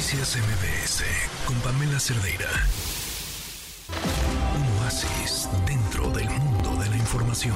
[0.00, 1.04] Noticias MBS
[1.44, 2.48] con Pamela Cerdeira.
[4.56, 7.54] Un oasis dentro del mundo de la información.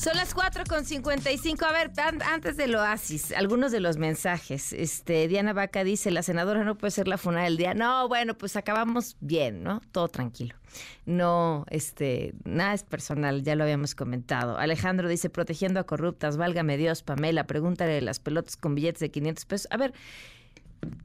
[0.00, 1.62] Son las 4 con 55.
[1.62, 1.90] A ver,
[2.24, 4.72] antes del oasis, algunos de los mensajes.
[4.72, 7.74] Este, Diana Vaca dice, la senadora no puede ser la funada del día.
[7.74, 9.82] No, bueno, pues acabamos bien, ¿no?
[9.92, 10.54] Todo tranquilo.
[11.04, 14.56] No, este, nada es personal, ya lo habíamos comentado.
[14.56, 19.44] Alejandro dice, protegiendo a corruptas, válgame Dios, Pamela, pregúntale las pelotas con billetes de 500
[19.44, 19.68] pesos.
[19.70, 19.92] A ver,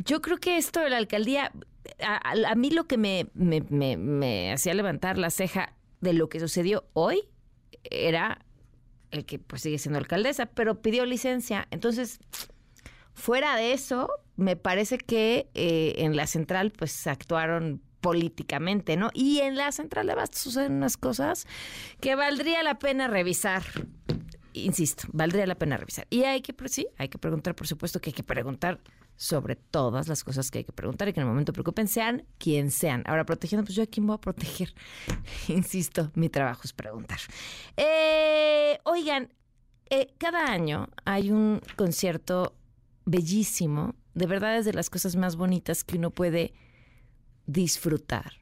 [0.06, 1.52] yo creo que esto de la alcaldía,
[2.00, 7.28] a, mí lo que me hacía levantar la ceja de lo que sucedió hoy
[7.84, 8.45] era
[9.16, 11.68] el que pues sigue siendo alcaldesa, pero pidió licencia.
[11.72, 12.20] Entonces,
[13.14, 19.10] fuera de eso, me parece que eh, en la central pues actuaron políticamente, ¿no?
[19.14, 21.48] Y en la central de Bastos suceden unas cosas
[22.02, 23.64] que valdría la pena revisar.
[24.58, 26.08] Insisto, valdría la pena revisar.
[26.10, 28.80] Y hay que, sí, hay que preguntar, por supuesto que hay que preguntar
[29.18, 32.26] sobre todas las cosas que hay que preguntar y que en el momento preocupen, sean
[32.38, 33.04] quien sean.
[33.06, 34.74] Ahora, protegiendo, pues yo a quién voy a proteger.
[35.50, 37.20] Insisto, mi trabajo es preguntar.
[37.76, 39.30] Eh, oigan,
[39.90, 42.56] eh, cada año hay un concierto
[43.06, 46.54] bellísimo, de verdad es de las cosas más bonitas que uno puede
[47.46, 48.34] disfrutar,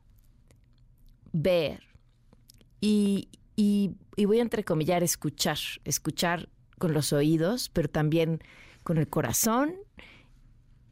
[1.31, 1.81] ver
[2.79, 3.29] y,
[4.15, 8.41] y, voy a entrecomillar, escuchar, escuchar con los oídos, pero también
[8.83, 9.75] con el corazón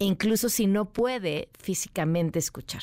[0.06, 2.82] incluso si no puede físicamente escuchar,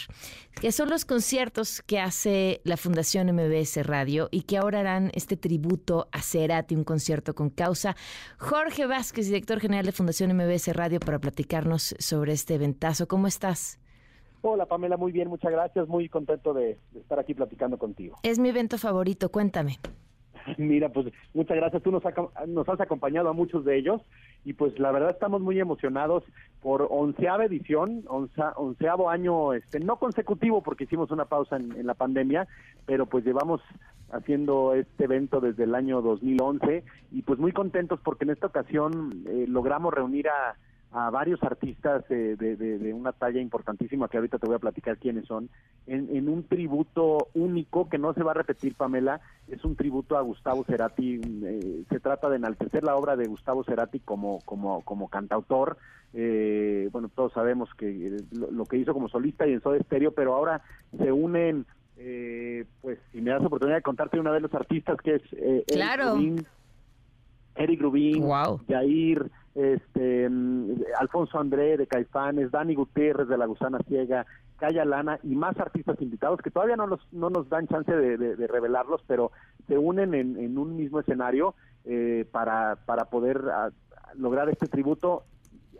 [0.60, 5.36] que son los conciertos que hace la Fundación MBS Radio y que ahora harán este
[5.36, 7.96] tributo a Cerati, un concierto con causa.
[8.38, 13.08] Jorge Vázquez, director general de Fundación MBS Radio, para platicarnos sobre este eventazo.
[13.08, 13.78] ¿Cómo estás?
[14.40, 18.16] Hola Pamela, muy bien, muchas gracias, muy contento de, de estar aquí platicando contigo.
[18.22, 19.80] Es mi evento favorito, cuéntame.
[20.58, 21.82] Mira, pues muchas gracias.
[21.82, 22.02] Tú nos,
[22.46, 24.02] nos has acompañado a muchos de ellos
[24.44, 26.24] y pues la verdad estamos muy emocionados
[26.62, 32.46] por onceava edición, onceavo año, este, no consecutivo porque hicimos una pausa en, la pandemia,
[32.86, 33.60] pero pues llevamos
[34.10, 36.82] haciendo este evento desde el año 2011
[37.12, 40.56] y pues muy contentos porque en esta ocasión eh, logramos reunir a
[40.92, 45.26] a varios artistas de, de, una talla importantísima que ahorita te voy a platicar quiénes
[45.26, 45.50] son,
[45.86, 50.22] en, un tributo único que no se va a repetir, Pamela, es un tributo a
[50.22, 55.08] Gustavo Cerati, eh, se trata de enaltecer la obra de Gustavo Cerati como, como, como
[55.08, 55.76] cantautor,
[56.14, 60.34] eh, bueno, todos sabemos que lo, que hizo como solista y en Soda Estéreo, pero
[60.34, 60.62] ahora
[60.96, 61.66] se unen,
[61.98, 66.16] eh, pues si me das oportunidad de contarte una de los artistas que es claro.
[67.58, 68.60] Eric Rubin, wow.
[68.68, 70.30] Jair, este,
[70.98, 74.24] Alfonso André de Caifanes, Dani Gutiérrez de La Gusana Ciega,
[74.56, 78.46] Calla Lana y más artistas invitados que todavía no nos, no nos dan chance de,
[78.46, 79.32] revelarlos, pero
[79.66, 81.54] se unen en, un mismo escenario
[81.84, 83.70] eh, para, para poder ah,
[84.16, 85.24] lograr este tributo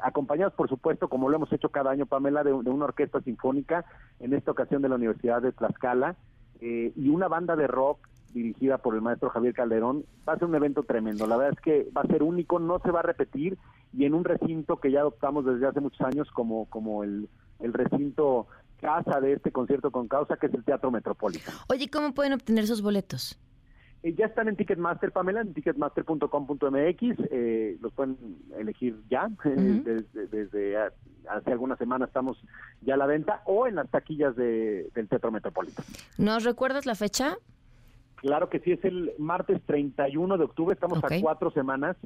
[0.00, 3.84] acompañados por supuesto, como lo hemos hecho cada año, Pamela, de, una orquesta sinfónica,
[4.21, 6.16] en esta ocasión de la Universidad de Tlaxcala,
[6.60, 8.09] eh, y una banda de rock
[8.43, 10.04] dirigida por el maestro Javier Calderón.
[10.28, 11.26] Va a ser un evento tremendo.
[11.26, 13.59] La verdad es que va a ser único, no se va a repetir
[13.93, 17.28] y en un recinto que ya adoptamos desde hace muchos años como, como el,
[17.60, 18.47] el recinto
[18.81, 21.59] casa de este concierto con causa, que es el Teatro Metropolitano.
[21.69, 23.38] Oye, ¿cómo pueden obtener esos boletos?
[24.03, 28.16] Eh, ya están en Ticketmaster, Pamela, en ticketmaster.com.mx, eh, los pueden
[28.56, 30.77] elegir ya, desde, desde,
[31.28, 32.41] hace algunas semanas estamos
[32.82, 35.87] ya a la venta, o en las taquillas de, del Teatro Metropolitano.
[36.16, 37.37] ¿Nos recuerdas la fecha?
[38.21, 41.97] Claro que sí, es el martes 31 de octubre, estamos a cuatro semanas,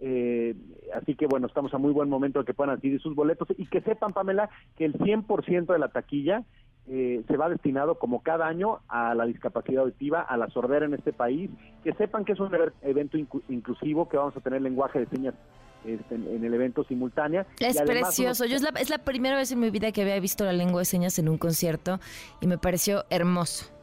[0.00, 0.54] eh,
[0.94, 3.66] así que bueno, estamos a muy buen momento de que puedan adquirir sus boletos y
[3.66, 6.42] que sepan, Pamela, que el 100% de la taquilla
[6.88, 10.94] eh, se va destinado como cada año a la discapacidad auditiva, a la sordera en
[10.94, 11.50] este país,
[11.84, 12.50] que sepan que es un
[12.82, 13.16] evento
[13.48, 15.34] inclusivo, que vamos a tener lenguaje de señas
[15.84, 17.46] este, en, el evento simultánea.
[17.60, 18.44] Es precioso.
[18.44, 20.80] Yo es la, es la primera vez en mi vida que había visto la lengua
[20.80, 22.00] de señas en un concierto
[22.40, 23.79] y me pareció hermoso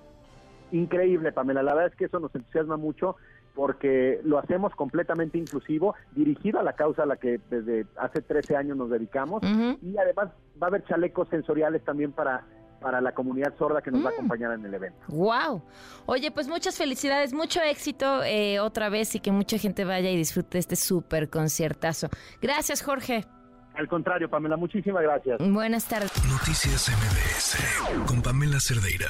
[0.72, 1.64] increíble, Pamela.
[1.64, 3.16] La verdad es que eso nos entusiasma mucho
[3.56, 8.56] porque lo hacemos completamente inclusivo, dirigido a la causa a la que desde hace 13
[8.56, 10.30] años nos dedicamos y además
[10.62, 12.46] va a haber chalecos sensoriales también para
[12.80, 14.16] para la comunidad sorda que nos va a mm.
[14.16, 15.00] acompañar en el evento.
[15.08, 15.64] Wow.
[16.06, 20.16] Oye, pues muchas felicidades, mucho éxito eh, otra vez y que mucha gente vaya y
[20.16, 22.10] disfrute este súper conciertazo.
[22.42, 23.26] Gracias, Jorge.
[23.74, 25.40] Al contrario, Pamela, muchísimas gracias.
[25.40, 26.12] Buenas tardes.
[26.30, 29.08] Noticias MBS con Pamela Cerdeira.